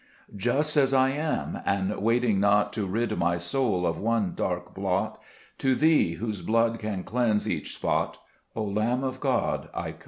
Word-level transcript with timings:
2 0.31 0.35
Just 0.35 0.77
as 0.77 0.95
I 0.95 1.11
am, 1.11 1.59
and 1.63 1.95
waiting 2.01 2.39
not 2.39 2.73
To 2.73 2.87
rid 2.87 3.15
my 3.19 3.37
soul 3.37 3.85
of 3.85 3.99
one 3.99 4.33
dark 4.35 4.73
blot, 4.73 5.21
To 5.59 5.75
Thee, 5.75 6.13
whose 6.13 6.41
blood 6.41 6.79
can 6.79 7.03
cleanse 7.03 7.47
each 7.47 7.75
spot, 7.75 8.17
O 8.55 8.63
Lamb 8.63 9.03
of 9.03 9.19
God, 9.19 9.69
I 9.75 9.91
come. 9.91 9.99